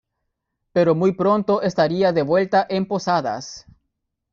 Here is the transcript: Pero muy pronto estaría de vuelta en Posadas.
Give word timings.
Pero 0.73 0.95
muy 0.95 1.11
pronto 1.11 1.61
estaría 1.61 2.11
de 2.11 2.23
vuelta 2.23 2.65
en 2.67 2.87
Posadas. 2.87 3.67